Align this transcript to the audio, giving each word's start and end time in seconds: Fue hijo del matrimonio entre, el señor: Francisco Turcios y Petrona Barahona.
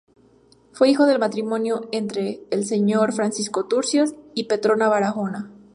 Fue 0.73 0.89
hijo 0.89 1.05
del 1.05 1.19
matrimonio 1.19 1.87
entre, 1.91 2.39
el 2.49 2.65
señor: 2.65 3.13
Francisco 3.13 3.67
Turcios 3.67 4.15
y 4.33 4.45
Petrona 4.45 4.89
Barahona. 4.89 5.51